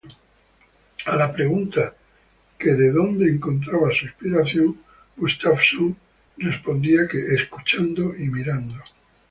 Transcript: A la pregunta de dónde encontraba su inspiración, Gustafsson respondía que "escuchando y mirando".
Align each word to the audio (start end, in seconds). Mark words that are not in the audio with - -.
A 1.05 1.15
la 1.15 1.31
pregunta 1.31 1.95
de 2.59 2.91
dónde 2.91 3.25
encontraba 3.29 3.91
su 3.93 4.05
inspiración, 4.05 4.75
Gustafsson 5.15 5.95
respondía 6.37 7.07
que 7.07 7.19
"escuchando 7.35 8.15
y 8.15 8.23
mirando". 8.29 8.81